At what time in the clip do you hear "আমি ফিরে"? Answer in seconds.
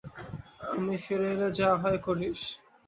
0.69-1.27